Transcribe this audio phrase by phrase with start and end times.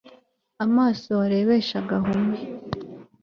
[0.65, 2.39] amaso warebeshaga ahume